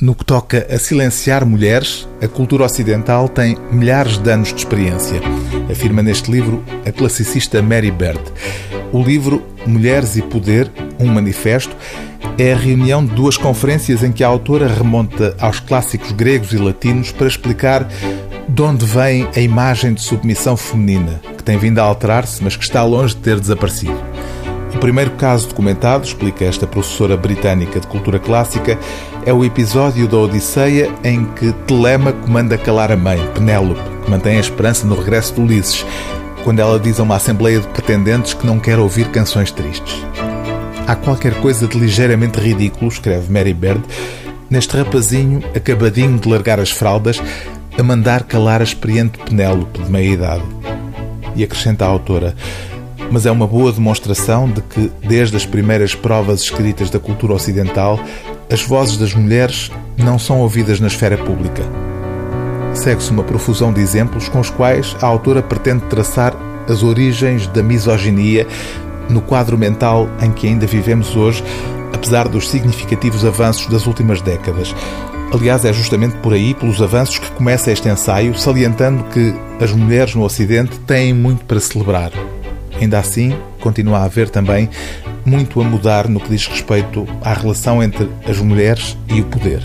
No 0.00 0.12
que 0.12 0.24
toca 0.24 0.66
a 0.68 0.76
silenciar 0.76 1.46
mulheres, 1.46 2.08
a 2.20 2.26
cultura 2.26 2.64
ocidental 2.64 3.28
tem 3.28 3.56
milhares 3.70 4.18
de 4.18 4.28
anos 4.28 4.48
de 4.48 4.56
experiência, 4.56 5.20
afirma 5.70 6.02
neste 6.02 6.32
livro 6.32 6.64
a 6.84 6.90
classicista 6.90 7.62
Mary 7.62 7.92
Bird. 7.92 8.20
O 8.92 9.00
livro 9.00 9.46
Mulheres 9.64 10.16
e 10.16 10.22
Poder, 10.22 10.68
um 10.98 11.06
manifesto, 11.06 11.76
é 12.36 12.52
a 12.52 12.56
reunião 12.56 13.06
de 13.06 13.14
duas 13.14 13.36
conferências 13.36 14.02
em 14.02 14.10
que 14.10 14.24
a 14.24 14.26
autora 14.26 14.66
remonta 14.66 15.36
aos 15.38 15.60
clássicos 15.60 16.10
gregos 16.10 16.52
e 16.52 16.58
latinos 16.58 17.12
para 17.12 17.28
explicar 17.28 17.88
de 18.48 18.62
onde 18.62 18.84
vem 18.84 19.28
a 19.36 19.38
imagem 19.38 19.94
de 19.94 20.02
submissão 20.02 20.56
feminina, 20.56 21.20
que 21.36 21.44
tem 21.44 21.56
vindo 21.56 21.78
a 21.78 21.84
alterar-se, 21.84 22.42
mas 22.42 22.56
que 22.56 22.64
está 22.64 22.82
longe 22.82 23.14
de 23.14 23.20
ter 23.20 23.38
desaparecido. 23.38 24.13
O 24.74 24.78
primeiro 24.78 25.12
caso 25.12 25.48
documentado, 25.48 26.04
explica 26.04 26.44
esta 26.44 26.66
professora 26.66 27.16
britânica 27.16 27.80
de 27.80 27.86
cultura 27.86 28.18
clássica, 28.18 28.78
é 29.24 29.32
o 29.32 29.44
episódio 29.44 30.06
da 30.06 30.18
Odisseia 30.18 30.90
em 31.02 31.24
que 31.24 31.52
Telema 31.66 32.12
comanda 32.12 32.58
calar 32.58 32.92
a 32.92 32.96
mãe, 32.96 33.18
Penélope, 33.34 33.80
que 34.04 34.10
mantém 34.10 34.36
a 34.36 34.40
esperança 34.40 34.86
no 34.86 34.94
regresso 34.94 35.34
de 35.34 35.40
Ulisses, 35.40 35.86
quando 36.42 36.60
ela 36.60 36.78
diz 36.78 37.00
a 37.00 37.02
uma 37.02 37.16
assembleia 37.16 37.60
de 37.60 37.68
pretendentes 37.68 38.34
que 38.34 38.46
não 38.46 38.58
quer 38.58 38.78
ouvir 38.78 39.08
canções 39.08 39.50
tristes. 39.50 40.04
Há 40.86 40.94
qualquer 40.94 41.40
coisa 41.40 41.66
de 41.66 41.78
ligeiramente 41.78 42.38
ridículo, 42.38 42.90
escreve 42.90 43.32
Mary 43.32 43.54
Bird, 43.54 43.82
neste 44.50 44.76
rapazinho 44.76 45.42
acabadinho 45.56 46.18
de 46.18 46.28
largar 46.28 46.60
as 46.60 46.70
fraldas 46.70 47.22
a 47.78 47.82
mandar 47.82 48.24
calar 48.24 48.60
a 48.60 48.64
experiente 48.64 49.18
Penélope 49.18 49.82
de 49.82 49.90
meia 49.90 50.12
idade. 50.12 50.44
E 51.34 51.42
acrescenta 51.42 51.86
a 51.86 51.88
autora: 51.88 52.36
mas 53.14 53.26
é 53.26 53.30
uma 53.30 53.46
boa 53.46 53.70
demonstração 53.70 54.50
de 54.50 54.60
que, 54.60 54.90
desde 55.06 55.36
as 55.36 55.46
primeiras 55.46 55.94
provas 55.94 56.42
escritas 56.42 56.90
da 56.90 56.98
cultura 56.98 57.32
ocidental, 57.32 57.96
as 58.50 58.60
vozes 58.64 58.96
das 58.96 59.14
mulheres 59.14 59.70
não 59.96 60.18
são 60.18 60.40
ouvidas 60.40 60.80
na 60.80 60.88
esfera 60.88 61.16
pública. 61.16 61.62
Segue-se 62.74 63.12
uma 63.12 63.22
profusão 63.22 63.72
de 63.72 63.80
exemplos 63.80 64.28
com 64.28 64.40
os 64.40 64.50
quais 64.50 64.96
a 65.00 65.06
autora 65.06 65.44
pretende 65.44 65.84
traçar 65.84 66.34
as 66.68 66.82
origens 66.82 67.46
da 67.46 67.62
misoginia 67.62 68.48
no 69.08 69.20
quadro 69.20 69.56
mental 69.56 70.08
em 70.20 70.32
que 70.32 70.48
ainda 70.48 70.66
vivemos 70.66 71.14
hoje, 71.14 71.44
apesar 71.92 72.26
dos 72.26 72.50
significativos 72.50 73.24
avanços 73.24 73.68
das 73.68 73.86
últimas 73.86 74.20
décadas. 74.20 74.74
Aliás, 75.32 75.64
é 75.64 75.72
justamente 75.72 76.16
por 76.16 76.32
aí, 76.32 76.52
pelos 76.52 76.82
avanços, 76.82 77.18
que 77.18 77.30
começa 77.30 77.70
este 77.70 77.88
ensaio, 77.88 78.36
salientando 78.36 79.04
que 79.04 79.32
as 79.60 79.70
mulheres 79.70 80.16
no 80.16 80.24
Ocidente 80.24 80.80
têm 80.80 81.14
muito 81.14 81.44
para 81.44 81.60
celebrar. 81.60 82.10
Ainda 82.80 82.98
assim, 82.98 83.34
continua 83.60 83.98
a 83.98 84.04
haver 84.04 84.28
também 84.28 84.68
muito 85.24 85.60
a 85.60 85.64
mudar 85.64 86.08
no 86.08 86.20
que 86.20 86.28
diz 86.28 86.46
respeito 86.46 87.06
à 87.22 87.32
relação 87.32 87.82
entre 87.82 88.08
as 88.28 88.38
mulheres 88.38 88.96
e 89.08 89.20
o 89.20 89.24
poder. 89.24 89.62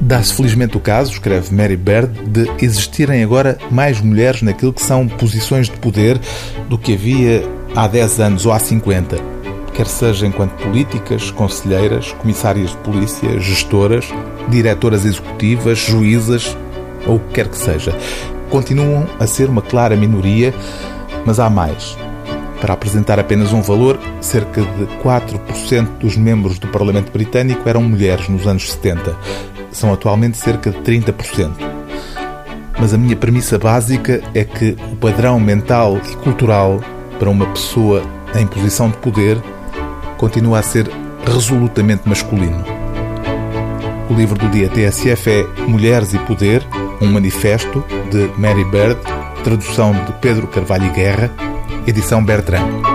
Dá-se 0.00 0.34
felizmente 0.34 0.76
o 0.76 0.80
caso, 0.80 1.12
escreve 1.12 1.54
Mary 1.54 1.76
Bird, 1.76 2.12
de 2.26 2.50
existirem 2.62 3.22
agora 3.22 3.56
mais 3.70 4.00
mulheres 4.00 4.42
naquilo 4.42 4.72
que 4.72 4.82
são 4.82 5.08
posições 5.08 5.68
de 5.68 5.76
poder 5.78 6.20
do 6.68 6.76
que 6.76 6.92
havia 6.92 7.42
há 7.74 7.86
10 7.86 8.20
anos 8.20 8.44
ou 8.44 8.52
há 8.52 8.58
50, 8.58 9.16
quer 9.72 9.86
seja 9.86 10.26
enquanto 10.26 10.62
políticas, 10.62 11.30
conselheiras, 11.30 12.12
comissárias 12.12 12.70
de 12.70 12.76
polícia, 12.78 13.40
gestoras, 13.40 14.06
diretoras 14.48 15.06
executivas, 15.06 15.78
juízas 15.78 16.56
ou 17.06 17.16
o 17.16 17.20
que 17.20 17.34
quer 17.34 17.48
que 17.48 17.56
seja. 17.56 17.96
Continuam 18.50 19.06
a 19.18 19.26
ser 19.26 19.48
uma 19.48 19.62
clara 19.62 19.96
minoria 19.96 20.52
mas 21.24 21.38
há 21.38 21.48
mais. 21.48 21.96
Para 22.60 22.74
apresentar 22.74 23.18
apenas 23.18 23.52
um 23.52 23.60
valor, 23.60 23.98
cerca 24.20 24.62
de 24.62 24.86
4% 25.02 25.98
dos 25.98 26.16
membros 26.16 26.58
do 26.58 26.68
Parlamento 26.68 27.12
Britânico 27.12 27.68
eram 27.68 27.82
mulheres 27.82 28.28
nos 28.28 28.46
anos 28.46 28.72
70. 28.72 29.14
São 29.70 29.92
atualmente 29.92 30.38
cerca 30.38 30.70
de 30.70 30.78
30%. 30.78 31.50
Mas 32.78 32.94
a 32.94 32.98
minha 32.98 33.16
premissa 33.16 33.58
básica 33.58 34.22
é 34.34 34.44
que 34.44 34.76
o 34.92 34.96
padrão 34.96 35.38
mental 35.38 36.00
e 36.10 36.16
cultural 36.16 36.80
para 37.18 37.30
uma 37.30 37.46
pessoa 37.46 38.02
em 38.34 38.46
posição 38.46 38.90
de 38.90 38.96
poder 38.96 39.38
continua 40.16 40.58
a 40.58 40.62
ser 40.62 40.90
resolutamente 41.26 42.08
masculino. 42.08 42.64
O 44.08 44.14
livro 44.14 44.38
do 44.38 44.48
dia 44.48 44.68
TSF 44.68 45.30
é 45.30 45.62
Mulheres 45.66 46.12
e 46.12 46.18
Poder, 46.18 46.62
um 47.00 47.10
manifesto 47.12 47.84
de 48.10 48.30
Mary 48.38 48.64
Bird, 48.64 48.98
tradução 49.44 49.92
de 49.92 50.12
Pedro 50.14 50.46
Carvalho 50.46 50.90
Guerra, 50.92 51.30
edição 51.86 52.24
Bertrand. 52.24 52.93